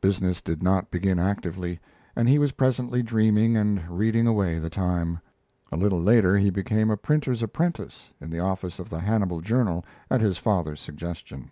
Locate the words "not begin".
0.62-1.18